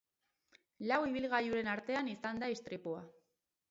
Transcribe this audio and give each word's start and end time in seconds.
Lau 0.93 0.97
ibilgailuren 1.11 1.71
artean 1.77 2.13
izan 2.17 2.45
da 2.45 2.53
istripua. 2.59 3.09